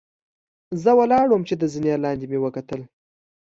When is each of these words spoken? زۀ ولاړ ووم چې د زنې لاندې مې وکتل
زۀ 0.83 0.91
ولاړ 0.99 1.25
ووم 1.29 1.43
چې 1.49 1.55
د 1.57 1.63
زنې 1.73 1.93
لاندې 2.03 2.25
مې 2.31 2.39
وکتل 2.41 2.81